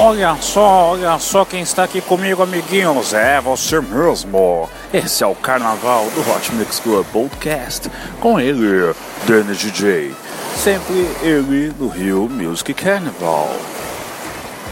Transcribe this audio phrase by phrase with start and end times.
[0.00, 3.12] Olha só, olha só quem está aqui comigo, amiguinhos.
[3.12, 4.70] É você mesmo.
[4.94, 7.90] Esse é o Carnaval do Hot Mix Club Podcast.
[8.20, 8.94] Com ele,
[9.26, 10.14] Danny DJ.
[10.56, 13.50] Sempre ele no Rio Music Carnival.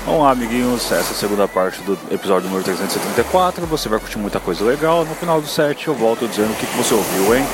[0.06, 0.84] Lá, amiguinhos.
[0.84, 3.66] Essa é a segunda parte do episódio número 374.
[3.66, 5.04] Você vai curtir muita coisa legal.
[5.04, 7.44] No final do set, eu volto dizendo o que você ouviu, hein?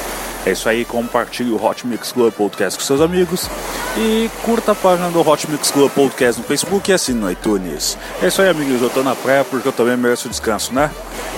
[0.44, 3.48] É isso aí, compartilhe o Hot Mix Club Podcast com seus amigos
[3.96, 7.98] e curta a página do Hot Mix Club Podcast no Facebook e assine no iTunes.
[8.22, 10.90] É isso aí, amigos, eu tô na praia porque eu também mereço descanso, né?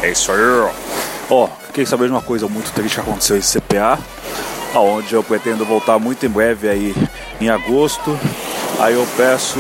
[0.03, 0.71] É isso aí, ó.
[1.31, 3.99] Ó, fiquei sabendo de uma coisa muito triste que aconteceu em CPA,
[4.75, 6.95] aonde eu pretendo voltar muito em breve aí
[7.41, 8.19] em agosto.
[8.79, 9.59] Aí eu peço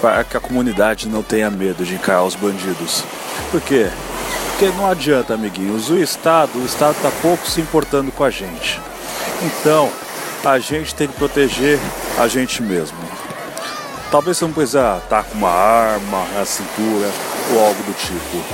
[0.00, 3.04] para que a comunidade não tenha medo de encarar os bandidos.
[3.50, 3.88] Por quê?
[4.50, 8.80] Porque não adianta, amiguinhos, o Estado, o Estado está pouco se importando com a gente.
[9.42, 9.90] Então,
[10.44, 11.78] a gente tem que proteger
[12.18, 12.98] a gente mesmo.
[14.10, 17.10] Talvez você não precisa estar com uma arma na cintura
[17.52, 18.44] ou algo do tipo.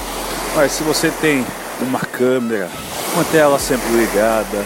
[0.56, 1.47] Mas se você tem
[1.80, 2.69] uma câmera,
[3.14, 4.64] mantenha ela sempre ligada.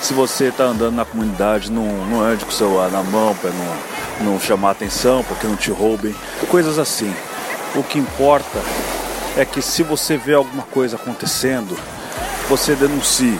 [0.00, 3.50] Se você está andando na comunidade, não, não ande com o celular na mão para
[3.50, 6.14] não, não chamar atenção, para que não te roubem.
[6.48, 7.14] Coisas assim.
[7.74, 8.58] O que importa
[9.36, 11.78] é que se você vê alguma coisa acontecendo,
[12.48, 13.38] você denuncie.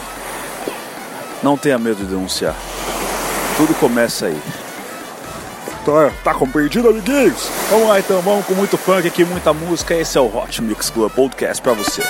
[1.41, 2.55] Não tenha medo de denunciar.
[3.57, 4.41] Tudo começa aí.
[5.85, 7.49] Tá, tá compreendido, amiguinhos?
[7.69, 9.93] Vamos lá então, vamos com muito funk aqui, muita música.
[9.93, 12.01] Esse é o Hot Mix Club Podcast pra você.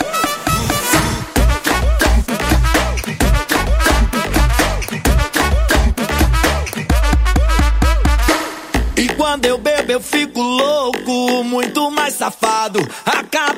[8.95, 10.39] E quando eu bebo eu fico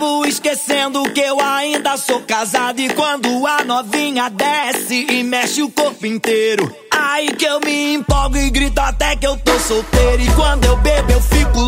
[0.06, 2.80] Acabo esquecendo que eu ainda sou casado.
[2.80, 8.38] E quando a novinha desce e mexe o corpo inteiro, aí que eu me empolgo
[8.38, 10.22] e grito até que eu tô solteiro.
[10.22, 11.65] E quando eu bebo eu fico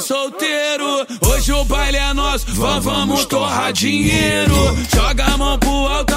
[0.00, 1.06] solteiro.
[1.20, 4.54] Hoje o baile é nosso, vamos, vamos torrar dinheiro.
[4.94, 6.10] Joga a mão pro alto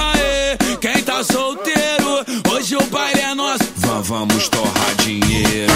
[0.83, 2.25] quem tá solteiro.
[2.53, 5.73] Hoje o baile é nosso, vamos, vamos torrar dinheiro.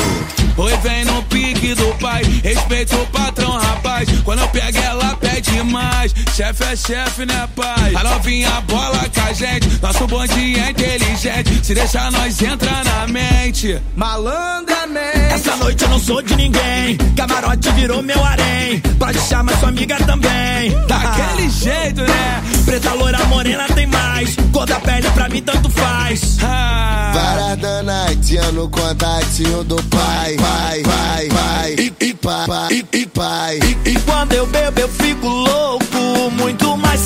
[0.58, 4.10] Oi, vem no pique do pai, respeita o patrão, rapaz.
[4.26, 5.16] Quando eu pego ela,
[5.48, 6.14] pede mais.
[6.36, 7.96] Chefe é chefe, né, pai?
[7.96, 11.66] A novinha bola com a gente, nosso bonde é inteligente.
[11.66, 13.82] Se deixar, nós entra na mente.
[13.96, 15.34] Malandramente.
[15.34, 16.98] Essa noite eu não sou de ninguém.
[17.16, 18.80] Camarote virou meu harém.
[19.00, 20.72] Pode chamar sua amiga também.
[20.88, 22.44] Daquele jeito, né?
[22.66, 24.36] Preta, loira, morena tem mais.
[24.52, 26.38] Cor da pele pra mim tanto faz.
[26.44, 27.12] Ah.
[27.14, 33.60] Parada night, no contatinho do pai, pai, pai, pai, e, e pai, e, e pai.
[33.64, 35.37] E, e quando eu bebo eu fico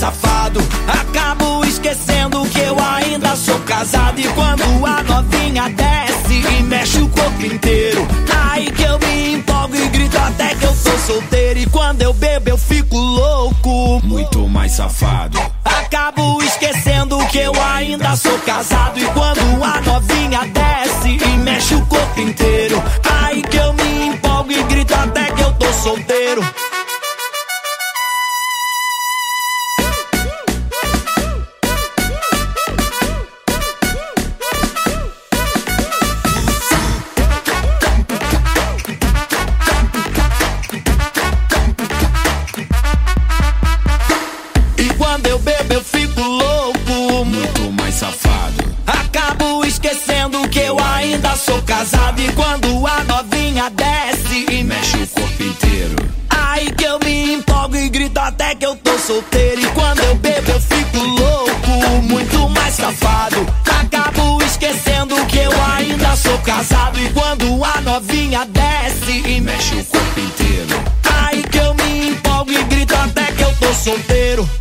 [0.01, 0.59] safado.
[0.87, 4.19] Acabo esquecendo que eu ainda sou casado.
[4.19, 8.07] E quando a novinha desce e mexe o corpo inteiro,
[8.43, 11.59] aí que eu me empolgo e grito até que eu sou solteiro.
[11.59, 15.39] E quando eu bebo eu fico louco, Muito mais safado.
[15.63, 18.99] Acabo esquecendo que eu ainda sou casado.
[18.99, 22.81] E quando a novinha desce e mexe o corpo inteiro,
[23.21, 26.43] aí que eu me empolgo e grito até que eu tô solteiro.
[53.61, 55.95] Novinha desce e Mexe o corpo inteiro.
[56.29, 59.61] Aí que eu me empolgo e grito até que eu tô solteiro.
[59.61, 63.45] E quando eu bebo, eu fico louco, muito mais safado.
[63.79, 66.99] Acabo esquecendo que eu ainda sou casado.
[66.99, 70.83] E quando a novinha desce e Mexe o corpo inteiro.
[71.21, 74.60] Aí que eu me empolgo e grito até que eu tô solteiro.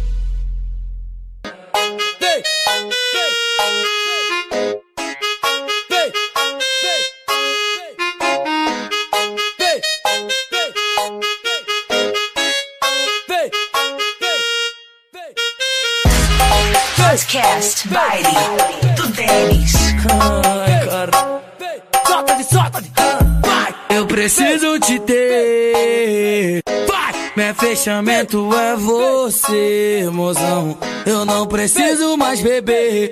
[24.20, 26.62] Preciso te ter.
[26.86, 27.32] Vai.
[27.34, 30.76] Meu fechamento é você, mozão.
[31.06, 33.10] Eu não preciso mais beber.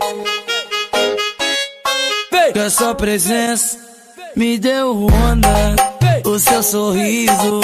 [2.31, 2.53] Vem.
[2.53, 3.79] Com essa presença
[4.37, 5.77] me deu onda.
[6.27, 7.61] O seu sorriso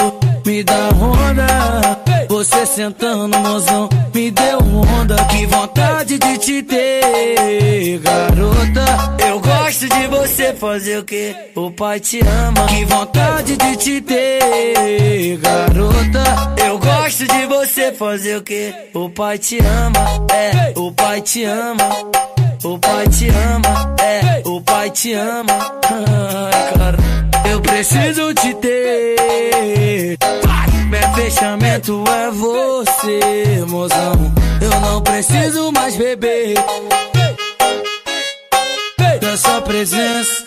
[0.47, 2.04] me dá onda.
[2.29, 4.59] Você sentando, mozão, me deu
[5.01, 5.17] onda.
[5.27, 9.25] Que vontade de te ter, garota.
[9.27, 11.35] Eu gosto de você fazer o que?
[11.55, 12.67] O pai te ama.
[12.67, 16.55] Que vontade de te ter, garota.
[16.65, 18.75] Eu gosto de você fazer o que?
[18.95, 21.89] O pai te ama, é, o pai te ama.
[22.65, 25.53] O pai te ama, é, o pai te ama.
[25.85, 26.99] Ai, cara,
[27.51, 30.17] eu preciso te ter.
[30.89, 34.33] Meu fechamento é você, mozão.
[34.63, 36.55] Eu não preciso mais beber.
[39.21, 40.45] Da sua presença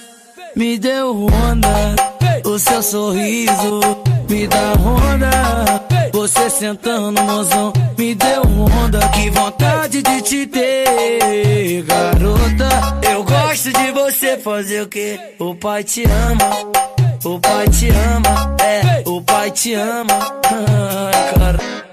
[0.56, 1.96] me deu onda.
[2.44, 3.80] O seu sorriso
[4.28, 5.97] me dá onda.
[6.28, 8.42] Você sentando, mozão, me deu
[8.84, 9.00] onda.
[9.12, 12.68] Que vontade de te ter, garota.
[13.10, 15.18] Eu gosto de você fazer o que?
[15.40, 16.50] O pai te ama.
[17.24, 20.20] O pai te ama, é, o pai te ama.
[21.34, 21.87] Cara.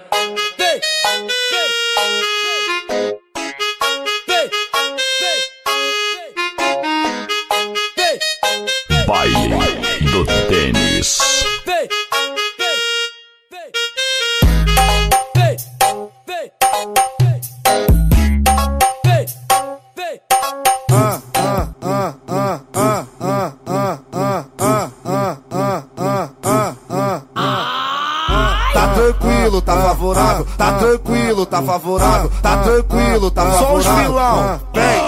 [31.65, 33.83] Favorável, tá tranquilo, tá favorável.
[33.83, 35.05] Só os vilão, vem.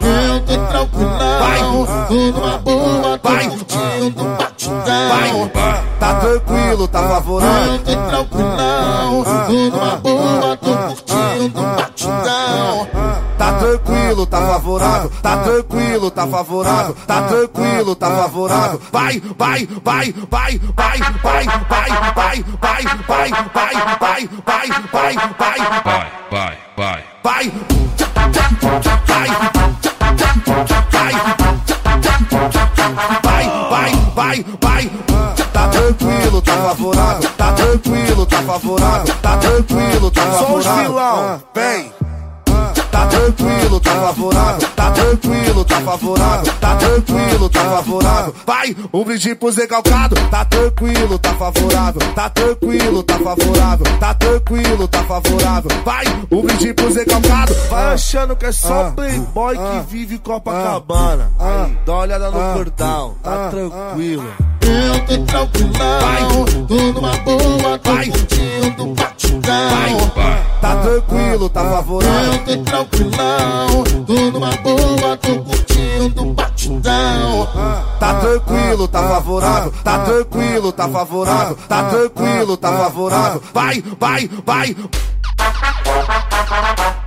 [0.00, 1.58] Eu tô tranquilão, Vai.
[2.08, 3.48] tô numa boa, tô Vai.
[3.48, 5.08] curtindo um batidão.
[5.08, 5.50] Vai,
[5.98, 7.72] tá tranquilo, tá favorável.
[7.72, 12.88] Eu tô tranquilão, tô numa boa, tô curtindo um batidão.
[13.36, 18.80] Tá tranquilo, tá favorável, tá tranquilo, tá favorável, tá tranquilo, tá favorável.
[18.92, 25.68] Vai, vai, vai, vai, vai, vai, vai, vai, vai, vai, vai, vai, vai, vai, vai,
[25.84, 27.52] Vai, vai, vai.
[33.18, 34.90] vai, vai, vai, vai, vai,
[35.52, 40.62] tá tranquilo, tá favorável, tá tranquilo, tá favorável, tá tranquilo, tá favorável.
[40.62, 41.92] Só os vilão, vem.
[42.98, 48.34] Tá tranquilo, tá favorável, tá tranquilo, tá favorável, tá tranquilo, tá favorável.
[48.44, 54.14] Vai, um brinde pro Zé Calcado, tá tranquilo, tá favorável, tá tranquilo, tá favorável, tá
[54.14, 55.70] tranquilo, tá favorável.
[55.84, 57.54] Vai, um brinde pro Zé Calcado.
[57.70, 61.30] Vai achando que é só playboy que vive em Copacabana.
[61.86, 64.28] Dá uma olhada no cordão, tá tranquilo.
[64.60, 68.06] Eu tô tranquilão, tô numa boa, tô Vai.
[68.08, 68.94] curtindo um
[69.28, 69.96] Vai,
[70.60, 72.32] tá tranquilo, tá favorável.
[72.32, 77.48] Eu tô tranquilão, tô numa boa, tô curtindo um batidão.
[78.00, 83.42] Tá tranquilo, tá favorável, tá tranquilo, tá favorável, tá tranquilo, tá favorável.
[83.52, 84.76] Vai, vai, vai.
[85.36, 86.24] Vai, vai,
[86.64, 86.98] vai.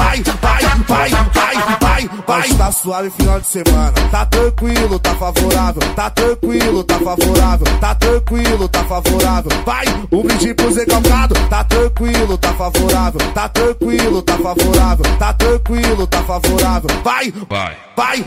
[2.38, 2.48] vai.
[2.54, 3.92] Tá suave final de semana.
[4.10, 5.94] Tá tranquilo, tá favorável.
[5.94, 7.78] Tá tranquilo, tá favorável.
[7.81, 9.50] Tá tranquilo, tá favorável.
[9.64, 11.34] Vai, um brinde pro Zé Calcado.
[11.48, 13.20] Tá tranquilo, tá favorável.
[13.32, 15.05] Tá tranquilo, tá favorável.
[15.19, 16.91] Tá tranquilo, tá favorável.
[17.03, 17.76] Vai, Vai.
[17.96, 18.24] vai.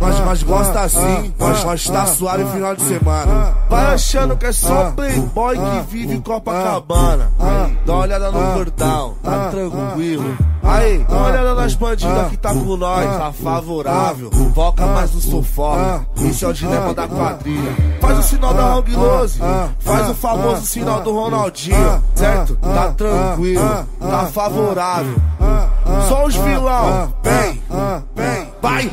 [0.00, 1.32] Nós, nós gosta assim.
[1.38, 3.56] Nós, nós tá suave final de semana.
[3.68, 7.32] Vai achando que é só playboy que vive em Copacabana.
[7.84, 10.36] Dá uma olhada no cordão, tá tranquilo.
[10.62, 14.30] Aí, dá uma olhada nas bandidas que tá com nós, tá favorável.
[14.54, 17.72] Foca mais no sufoco, esse é o dilema da quadrilha.
[18.00, 19.38] Faz o sinal da Hang Lose,
[19.80, 22.56] faz o famoso sinal do Ronaldinho, certo?
[22.56, 25.14] Tá tranquilo, tá favorável.
[26.08, 27.62] Só os vilão, vem,
[28.14, 28.90] vem, vai.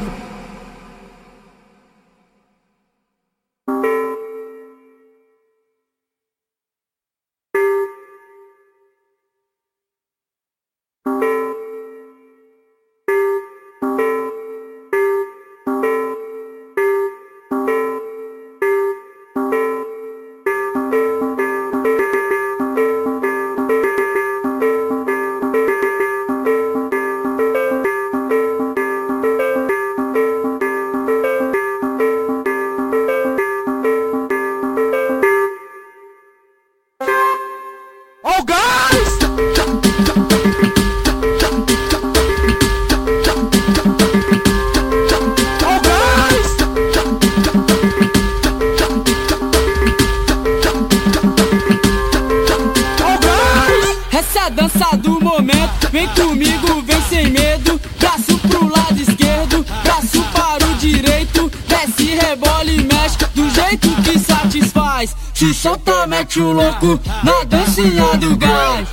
[62.44, 65.16] Rebola e mexe do jeito que satisfaz.
[65.34, 68.88] Se solta, mete o louco na dancinha do gás.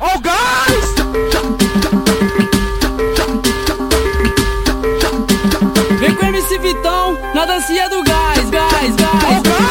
[0.00, 0.94] Ó o gás!
[5.98, 9.42] Vem com MC Vitão na dancinha do gás, gás, gás.
[9.42, 9.62] gás!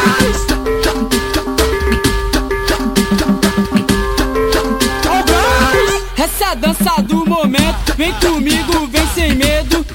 [6.18, 9.91] Essa é a dança do momento, vem comigo, vem sem medo.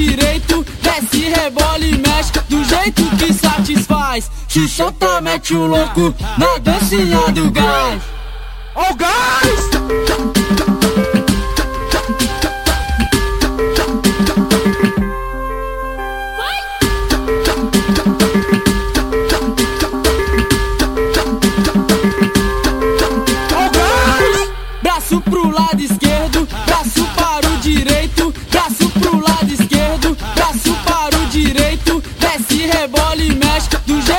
[0.00, 0.64] Direito.
[0.82, 4.30] Desce, rebola e mexe do jeito que satisfaz.
[4.48, 8.02] Se solta, mete o louco na dancinha do gás.
[8.74, 9.70] Ó o gás!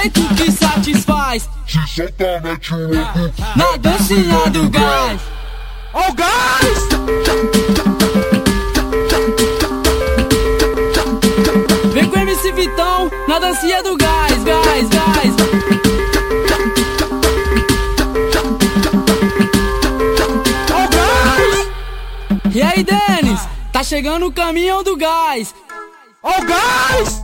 [0.01, 1.49] Jeito que satisfaz.
[3.55, 5.21] Na dancinha do gás.
[5.93, 6.89] Ó o gás!
[11.93, 15.35] Vem com MC Vitão na dancinha do gás, gás, gás.
[20.71, 22.55] Ó o gás!
[22.55, 23.41] E aí, Denis?
[23.71, 25.53] Tá chegando o caminhão do gás.
[26.23, 27.23] Ó o gás!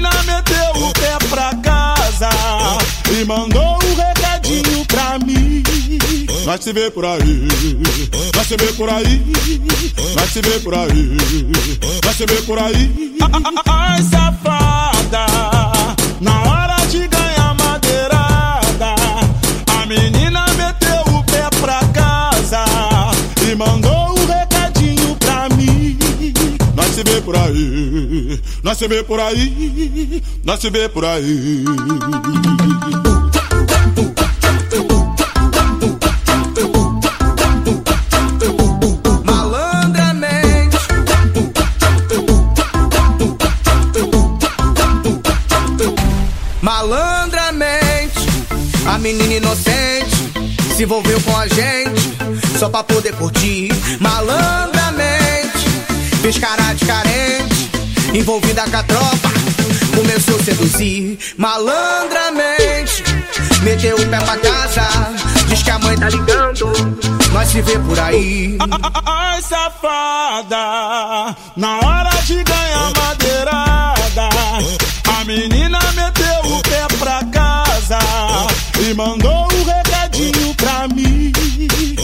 [3.25, 5.63] mandou um recadinho pra mim.
[6.45, 7.47] Nós se vê por aí,
[8.35, 9.21] nós se vê por aí,
[10.15, 11.17] nós se vê por aí,
[12.03, 13.15] nós se vê por aí.
[13.67, 15.25] Ai, safada,
[16.19, 18.95] na hora de ganhar madeirada,
[19.67, 20.20] a menina
[27.01, 31.63] se vê por aí, nós se vê por aí, nós se vê por aí.
[46.61, 48.19] Malandramente,
[48.85, 50.15] a menina inocente
[50.75, 52.11] se envolveu com a gente
[52.59, 53.69] só pra poder curtir.
[53.99, 55.20] Malandramente,
[56.21, 57.71] fez cara de carente,
[58.13, 59.29] envolvida com a tropa,
[59.95, 61.17] começou a seduzir.
[61.35, 63.03] Malandramente,
[63.63, 64.87] meteu o pé pra casa,
[65.47, 66.71] diz que a mãe tá ligando,
[67.33, 68.55] nós se vê por aí.
[69.05, 74.29] Ai, safada, na hora de ganhar madeirada,
[75.19, 77.97] a menina meteu o pé pra casa
[78.79, 79.50] e mandou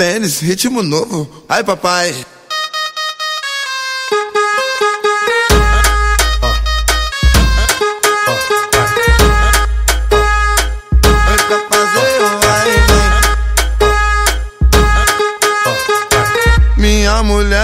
[0.00, 1.28] Tênis, ritmo novo.
[1.46, 2.14] Ai, papai.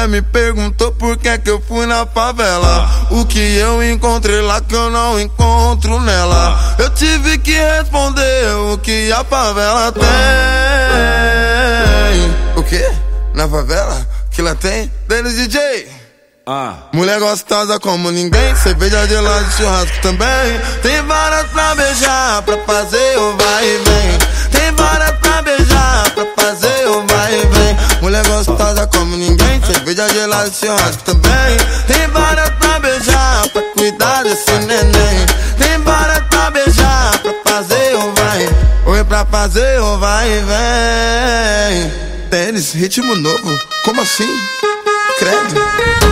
[0.07, 2.89] Me perguntou por que que eu fui na favela.
[3.11, 6.77] O que eu encontrei lá que eu não encontro nela.
[6.79, 10.05] Eu tive que responder o que a favela tem.
[12.57, 12.89] O quê?
[13.35, 14.07] Na favela?
[14.31, 14.93] Que lá tem?
[15.09, 15.89] Denis DJ.
[16.49, 16.75] Ah.
[16.93, 20.61] Mulher gostosa como ninguém, cerveja de lá de churrasco também.
[20.81, 24.19] Tem várias pra beijar, pra fazer o vai e vem.
[24.53, 27.77] Tem várias pra beijar, pra fazer o vai e vem.
[28.01, 29.26] Mulher gostosa como ninguém,
[29.67, 31.57] cerveja lá de churrasco também.
[31.87, 35.27] Tem várias pra beijar, pra cuidar desse neném.
[35.59, 38.49] Tem várias pra beijar, pra fazer o vai.
[38.87, 41.93] Oi, pra fazer o vai e vem.
[42.31, 44.29] Tênis, ritmo novo, como assim?
[45.19, 46.07] Credo.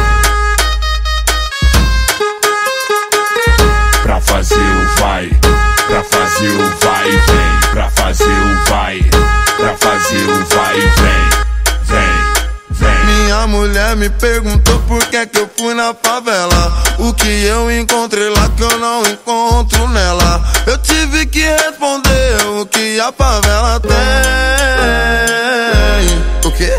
[4.34, 5.30] fazer o vai,
[5.86, 9.00] pra fazer o vai e vem, pra fazer o vai,
[9.56, 11.43] pra fazer o vai e vem.
[13.34, 18.28] Minha mulher me perguntou por que que eu fui na favela O que eu encontrei
[18.28, 23.90] lá que eu não encontro nela Eu tive que responder o que a favela tem
[26.48, 26.72] O que?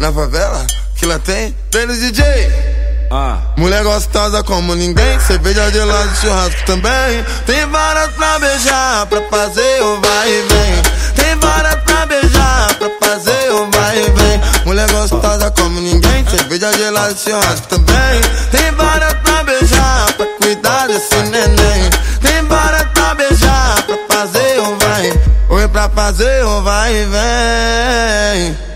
[0.00, 0.66] Na favela?
[0.96, 1.54] Que lá tem?
[1.70, 2.80] Deles DJ
[3.12, 3.38] ah.
[3.56, 7.24] Mulher gostosa como ninguém, cerveja de lá de churrasco também.
[7.44, 10.82] Tem várias pra beijar, pra fazer o vai e vem.
[11.16, 14.64] Tem várias pra beijar, pra fazer o vai e vem.
[14.64, 15.49] Mulher gostosa
[15.80, 18.20] como ninguém, cerveja lá de churrasco também.
[18.50, 21.90] Tem várias pra beijar, pra cuidar desse neném.
[22.20, 25.20] Tem várias pra beijar, pra fazer o vai.
[25.48, 28.69] Oi, pra fazer o vai e vem.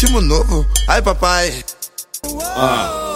[0.00, 1.62] Ritmo novo, ai papai.
[2.56, 3.09] Ah.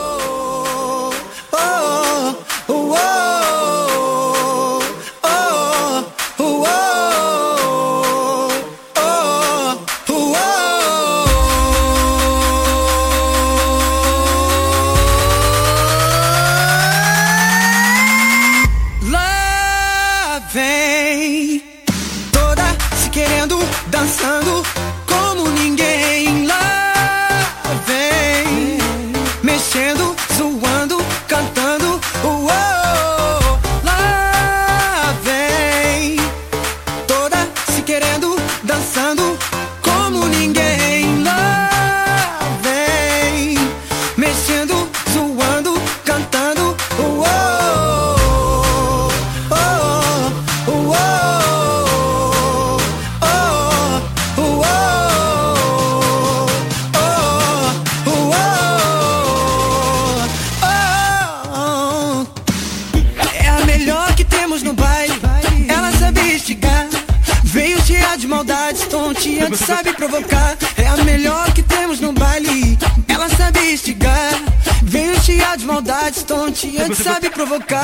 [77.15, 77.84] Sabe provocar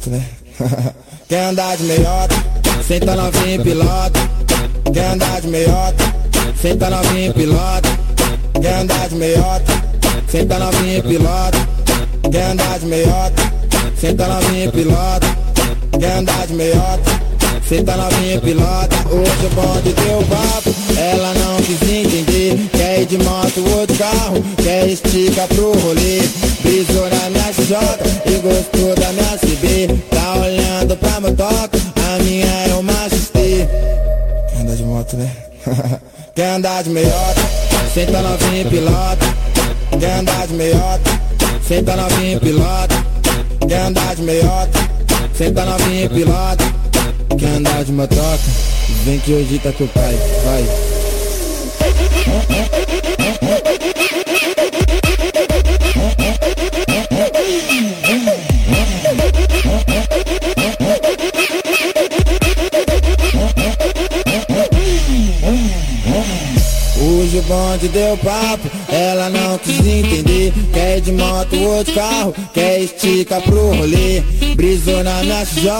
[0.00, 0.24] moto, né?
[1.28, 2.34] Quer andar de meiota,
[2.86, 4.20] senta novinha e pilota
[4.92, 6.14] Quer andar de meiota,
[6.60, 7.88] senta novinha e pilota
[8.60, 9.72] Quer andar de meiota,
[10.28, 11.68] senta novinha e pilota
[12.30, 13.52] Quer andar de meiota,
[14.00, 15.26] senta novinha e pilota
[15.98, 17.10] Quer andar de meiota,
[17.68, 23.06] senta novinha e pilota Hoje o bonde deu papo, ela não quis entender Quer ir
[23.06, 27.76] de moto ou de carro, quer estica pro rolê Brisou na minha XJ
[28.26, 33.68] e gostou da minha CB Tá olhando pra motoca, a minha é uma XT
[34.50, 35.30] Quer andar de moto, né?
[36.34, 37.40] Quer andar de meiota,
[37.92, 39.26] senta novinha e pilota.
[39.98, 41.20] Quer andar de meiota,
[41.66, 43.04] senta novinha e pilota.
[43.68, 44.78] Quer andar de meiota,
[45.36, 46.64] senta novinha e pilota.
[47.38, 48.38] Quer andar de motoca,
[49.04, 50.89] vem que hoje tá com o pai, vai
[67.80, 70.52] Hoje o bonde deu papo, ela não quis entender.
[70.72, 74.22] Quer de moto ou de carro, quer estica pro rolê.
[74.54, 75.70] Brisou na minha XJ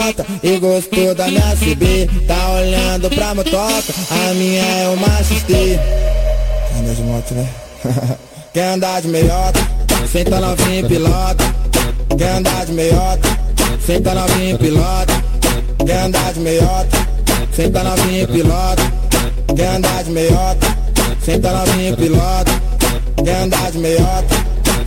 [0.43, 6.79] e gostou da minha CB Tá olhando pra motoca, a minha é uma XT Quer
[6.79, 7.49] andar de moto, né?
[8.55, 9.61] Quer andar de meiota,
[10.11, 11.45] senta novinha e pilota.
[12.19, 13.29] Quer andar de meiota,
[13.87, 15.25] senta novinha e pilota.
[15.87, 16.99] Quer andar de meiota,
[17.55, 18.83] senta novinha e pilota.
[19.55, 20.67] Quer andar de meiota,
[21.25, 22.53] senta novinha pilota.
[23.23, 24.35] Quer andar de meiota,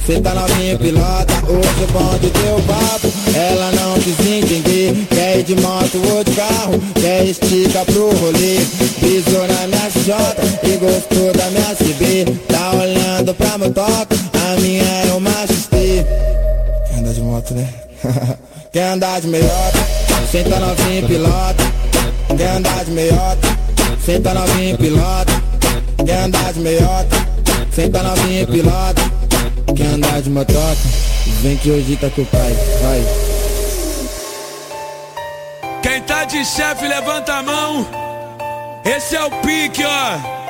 [0.06, 1.34] senta novinha pilota.
[1.48, 6.32] Hoje o bonde deu papo, ela não quis entender Quer ir de moto ou de
[6.32, 8.58] carro, quer estica pro rolê.
[9.00, 10.14] Pisou na minha XJ
[10.64, 16.06] e gostou da minha CB Tá olhando pra motoca, a minha é uma XT
[16.90, 17.70] Quer andar de moto, né?
[18.72, 19.80] Quer andar de meiota,
[20.32, 21.64] senta novinha pilota.
[22.36, 23.48] Quer andar de meiota,
[24.04, 25.53] senta novinha pilota
[26.06, 27.16] Quer andar de meiota,
[27.72, 29.02] senta novinha e pilota.
[29.76, 30.78] Quer andar de motoca,
[31.42, 33.04] vem que hoje tá o pai, vai.
[35.82, 37.88] Quem tá de chefe, levanta a mão.
[38.84, 40.43] Esse é o pique, ó.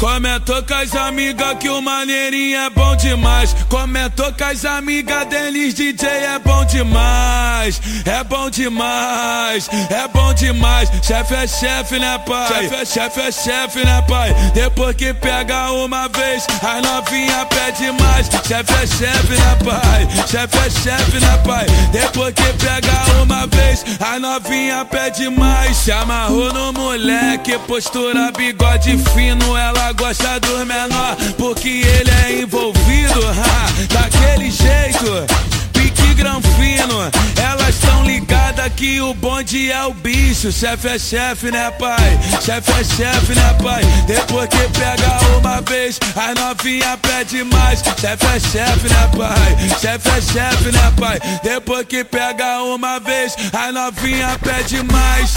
[0.00, 3.54] Comentou com as amigas que o maneirinho é bom demais.
[3.68, 7.78] Comentou com as amigas deles, DJ é bom demais.
[8.06, 10.90] É bom demais, é bom demais.
[11.02, 12.48] Chefe é chefe, né, pai?
[12.48, 14.34] Chefe é chefe, é chefe, né, pai?
[14.54, 18.26] Depois que pega uma vez, as novinha pede mais.
[18.48, 20.08] Chefe é chefe, né, pai?
[20.26, 21.66] Chefe é chefe, né, pai?
[21.92, 25.76] Depois que pega uma vez, as novinha pede mais.
[25.76, 29.54] Se amarrou no moleque, postura, bigode fino.
[29.58, 33.20] Ela gosta do menor, porque ele é envolvido.
[33.28, 35.26] Ha, daquele jeito
[35.72, 37.10] pique granfino.
[37.42, 40.52] Elas tão ligadas que o bonde é o bicho.
[40.52, 42.18] Chefe é chefe, né, pai?
[42.44, 43.82] Chefe é chefe, né, pai?
[44.06, 47.80] Depois que pega uma vez, as novinha pede mais.
[47.80, 49.78] Chefe é chefe, né, pai?
[49.80, 51.18] Chefe é chefe, né, pai?
[51.42, 55.34] Depois que pega uma vez, as novinha pede mais.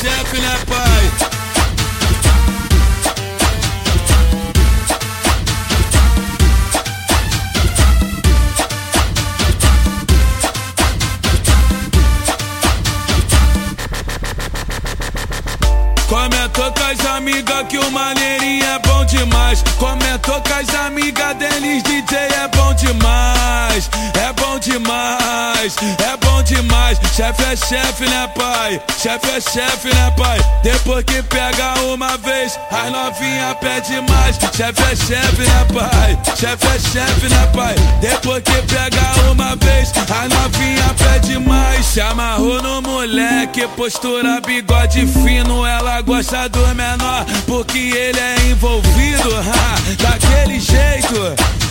[0.00, 1.30] sempre, né, pai?
[16.08, 19.62] Comentou com as amigas que o maneirinho é bom demais.
[19.78, 23.90] Comentou com as amigas deles, DJ é bom demais.
[24.14, 25.76] É bom demais.
[25.98, 26.19] É
[26.50, 26.98] demais.
[27.14, 28.80] Chefe é chefe, né, pai?
[29.00, 30.38] Chefe é chefe, né, pai?
[30.62, 34.36] Depois que pega uma vez, as novinha pede mais.
[34.36, 36.18] Chefe é chefe, né, pai?
[36.36, 37.74] Chefe é chefe, né, pai?
[38.00, 41.86] Depois que pega uma vez, as novinha pede mais.
[41.86, 45.64] Se amarrou no moleque, postura bigode fino.
[45.64, 49.30] Ela gosta do menor, porque ele é envolvido.
[49.36, 51.69] Ha, daquele jeito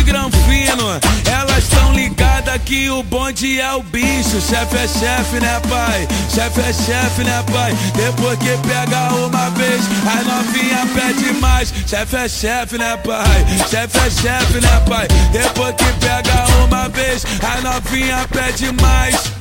[0.00, 1.00] pique granfino.
[1.30, 4.40] Elas tão ligadas que o bonde é o bicho.
[4.40, 6.08] Chefe é chefe, né, pai?
[6.32, 7.74] Chefe é chefe, né, pai?
[7.94, 11.72] Depois que pega uma vez, as novinha pede mais.
[11.86, 13.46] Chefe é chefe, né, pai?
[13.68, 15.08] Chefe é chefe, né, pai?
[15.32, 19.39] Depois que pega uma vez, as novinha pede mais.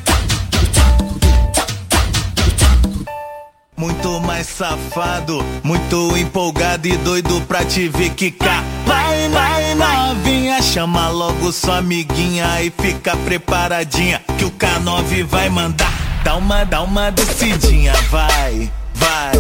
[3.79, 8.61] Muito mais safado, muito empolgado e doido pra te ver quicar.
[8.85, 15.93] Vai, vai, novinha, chama logo sua amiguinha e fica preparadinha que o K9 vai mandar.
[16.25, 19.31] Dá uma, dá uma descidinha, vai, vai.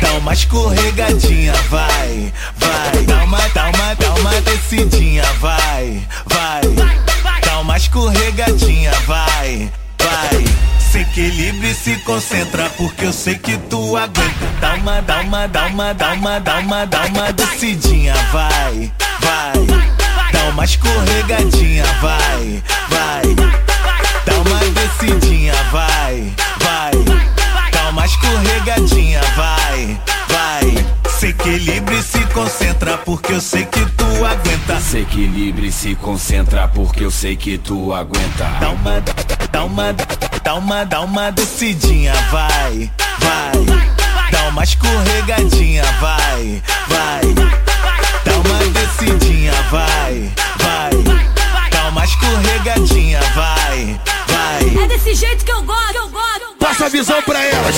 [0.00, 3.04] Dá uma escorregadinha, vai, vai.
[3.06, 6.60] Dá uma, dá uma, dá uma descidinha, vai, vai.
[7.46, 9.70] Dá uma escorregadinha, vai,
[10.02, 10.79] vai.
[10.90, 14.46] Se equilibra e se concentra, porque eu sei que tu aguenta.
[14.60, 20.32] Dá uma, dá uma, dá uma, dá uma, dá uma, dá uma descidinha, vai, vai.
[20.32, 23.22] Dá uma escorregadinha, vai, vai.
[24.26, 27.70] Dá uma descidinha, vai, vai.
[27.70, 30.99] Dá uma escorregadinha, vai, vai.
[31.20, 34.80] Se equilibra e se concentra, porque eu sei que tu aguenta.
[34.80, 38.44] Se equilibra e se concentra, porque eu sei que tu aguenta.
[38.58, 39.02] Dá uma,
[39.52, 39.92] dá uma,
[40.42, 44.30] dá uma, dá uma descidinha, vai, vai.
[44.30, 47.34] Dá uma escorregadinha, vai, vai.
[48.24, 51.70] Dá uma descidinha, vai, vai.
[51.70, 54.84] Dá uma escorregadinha, vai, vai.
[54.84, 56.56] É desse jeito que eu gosto, eu gosto.
[56.58, 57.74] Passa a visão pra elas.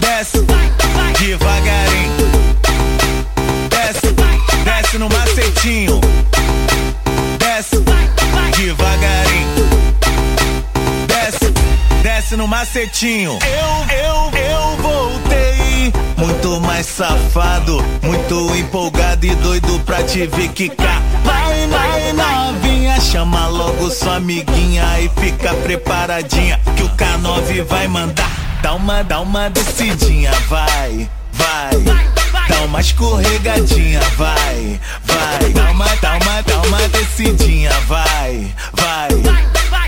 [0.00, 0.44] Desce,
[1.20, 2.30] devagarinho.
[3.68, 4.14] Desce,
[4.64, 6.00] desce no macetinho.
[7.38, 7.76] Desce,
[8.56, 9.68] devagarinho.
[11.06, 11.52] Desce,
[12.02, 13.38] desce no macetinho.
[13.42, 15.92] Eu, eu, eu voltei.
[16.16, 21.02] Muito mais safado, muito empolgado e doido pra te ver quicar.
[21.22, 28.49] Vai, vai, novinha, chama logo sua amiguinha e fica preparadinha que o K9 vai mandar.
[28.62, 31.70] Dá uma, dá uma descidinha, vai, vai.
[32.48, 35.52] Dá uma escorregadinha, vai, vai.
[35.52, 39.08] Dá uma, dá uma, dá uma descidinha, vai, vai.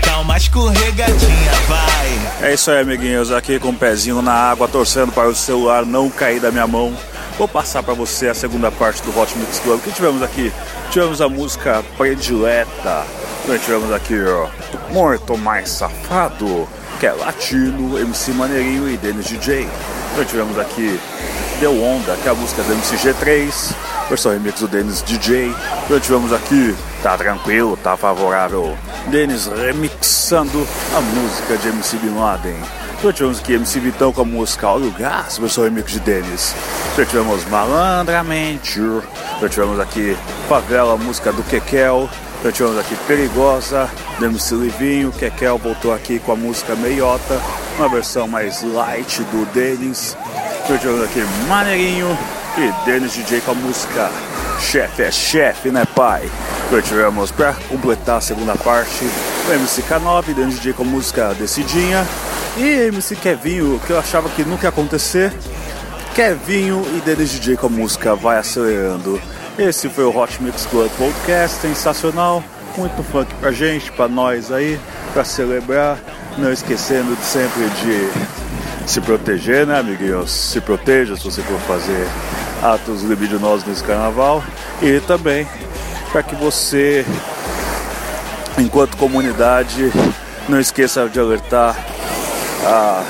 [0.01, 2.49] Dá uma escorregadinha, vai.
[2.49, 3.31] É isso aí, amiguinhos.
[3.31, 6.95] Aqui com o pezinho na água, torcendo para o celular não cair da minha mão.
[7.37, 9.79] Vou passar para você a segunda parte do Hot Mix Club.
[9.79, 10.51] O que tivemos aqui?
[10.91, 13.05] Tivemos a música predileta.
[13.47, 14.47] Nós tivemos aqui, ó,
[14.93, 16.67] Morto Mais Safado,
[16.99, 19.67] que é latino, MC Maneirinho e Dennis DJ.
[20.15, 20.97] Nós tivemos aqui
[21.59, 23.75] Deu Onda, que é a música do MCG3,
[24.07, 25.53] versão remix do Dennis DJ.
[25.89, 28.77] Nós tivemos aqui Tá Tranquilo, Tá Favorável,
[29.07, 32.55] Dennis remixando a música de MC Bin Laden.
[33.03, 36.55] Nós tivemos aqui MC Vitão com a música Olha Gás, versão remix de Dennis.
[36.97, 38.79] Nós tivemos Malandramente.
[39.41, 40.15] Nós tivemos aqui
[40.47, 42.09] Favela, música do Kekel.
[42.51, 43.89] Tivemos aqui Perigosa,
[44.21, 45.11] MC Livinho.
[45.11, 47.41] Kekel voltou aqui com a música Meiota,
[47.77, 50.17] uma versão mais light do Dennis.
[50.69, 52.17] Nós tivemos aqui Maneirinho
[52.57, 54.11] e Dennis DJ com a música
[54.59, 56.29] Chefe é Chefe, né pai?
[56.83, 59.05] Tivemos para completar a segunda parte
[59.47, 62.05] o MC K9, Dennis DJ com a música Decidinha.
[62.57, 65.31] E MC Kevinho, que eu achava que nunca ia acontecer.
[66.15, 69.21] Kevinho e Dennis DJ com a música Vai Acelerando.
[69.57, 72.43] Esse foi o Hot Mix Club Podcast, sensacional.
[72.75, 74.79] Muito funk pra gente, pra nós aí,
[75.13, 75.99] pra celebrar.
[76.39, 80.31] Não esquecendo de sempre de se proteger, né, amiguinhos?
[80.31, 82.07] Se proteja se você for fazer
[82.63, 84.43] atos libidinosos nesse carnaval.
[84.81, 85.47] E também
[86.11, 87.05] para que você,
[88.57, 89.91] enquanto comunidade,
[90.49, 91.75] não esqueça de alertar
[92.65, 93.03] a,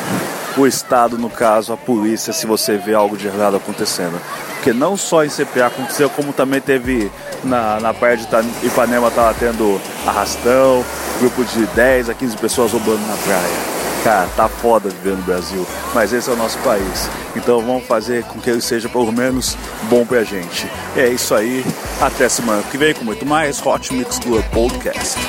[0.57, 4.19] o Estado, no caso, a polícia, se você vê algo de errado acontecendo.
[4.63, 7.11] Porque não só em CPA aconteceu, como também teve
[7.43, 8.25] na, na praia de
[8.65, 10.85] Ipanema, estava tendo arrastão,
[11.19, 13.73] grupo de 10 a 15 pessoas roubando na praia.
[14.05, 17.09] Cara, tá foda viver no Brasil, mas esse é o nosso país.
[17.35, 19.57] Então vamos fazer com que ele seja pelo menos
[19.89, 20.65] bom pra gente.
[20.95, 21.65] É isso aí,
[21.99, 25.19] até semana que vem com muito mais Hot Mix Club Podcast.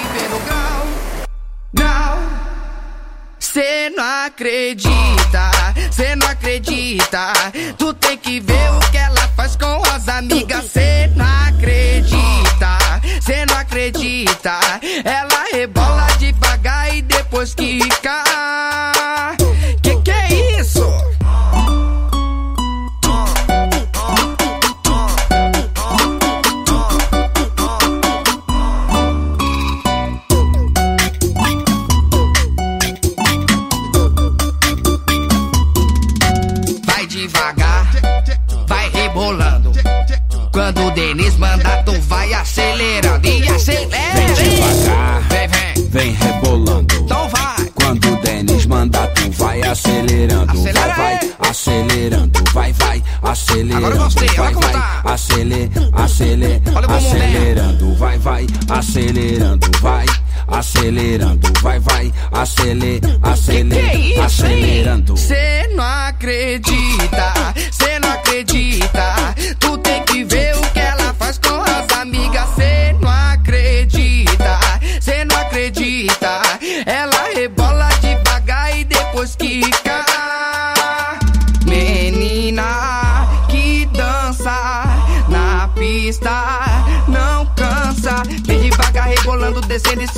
[3.41, 5.51] Cê não acredita,
[5.95, 7.33] cê não acredita.
[7.79, 12.79] Tu tem que ver o que ela faz com as amigas, cê não acredita.
[13.23, 14.59] Cê não acredita.
[15.05, 17.55] Ela rebola devagar e depois.
[17.55, 17.79] Que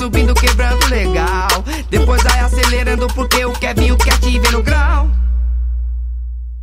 [0.07, 1.47] subindo, quebrando legal.
[1.89, 5.09] Depois vai acelerando, porque o Kevin o quer te ver no grau.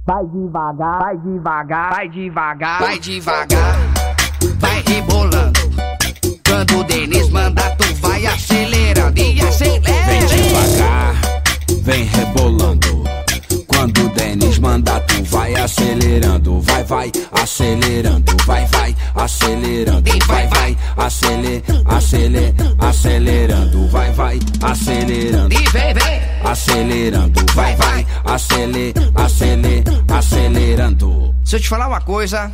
[0.07, 3.76] Vai devagar, vai devagar, vai devagar, vai devagar,
[4.59, 5.61] vai rebolando.
[6.46, 10.07] Quando o Denis manda, tu vai acelerando e acelera.
[10.07, 11.14] Vem devagar,
[11.83, 13.03] vem rebolando.
[15.64, 16.61] Acelerando.
[16.61, 18.37] Vai, vai, acelerando.
[18.44, 20.11] Vai, vai, acelerando.
[20.27, 23.88] Vai, vai, acele, acele, acelerando.
[23.88, 25.48] Vai, vai, acelerando.
[25.48, 26.20] Vem, vem.
[26.44, 27.40] Acelerando.
[27.55, 31.35] Vai, vai, acele, acele, acelerando.
[31.44, 32.53] Se eu te falar uma coisa,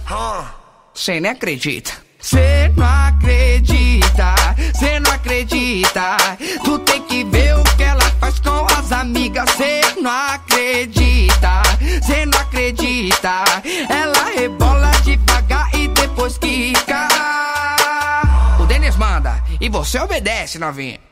[0.95, 1.93] cê nem acredita.
[2.21, 4.35] Cê não acredita,
[4.79, 6.17] cê não acredita.
[6.63, 9.51] Tu tem que ver o que ela faz com as amigas.
[9.53, 11.63] Cê não acredita,
[12.11, 13.45] cê não acredita.
[13.89, 17.09] Ela rebola devagar e depois quica.
[18.59, 21.10] O Denis manda e você obedece, novinha.